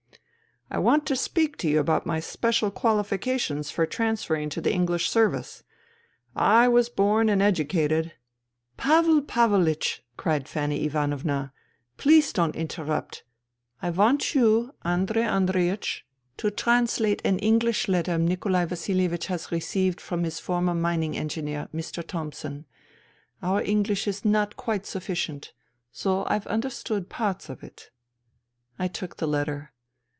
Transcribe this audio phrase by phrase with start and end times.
[0.73, 5.09] *'I want to speak to you about my special qualifications for transferring to the English
[5.09, 5.63] Service.
[6.33, 8.13] I was born and educated
[8.79, 11.51] ""P^v'l P^vlch," cried Fanny Ivanovna,"
[11.97, 13.25] please don't interrupt.
[13.81, 16.03] I want you, Andrei Andreiech,
[16.37, 21.17] 128 FUTILITY to translate an English letter Nikolai Vasilievich has received from his former mining
[21.17, 22.01] engineer, Mr.
[22.01, 22.65] Thomson.
[23.43, 25.51] Our English is not quite sufficient,
[26.01, 27.89] though I've understood parts of it.'*
[28.79, 29.73] I took the letter.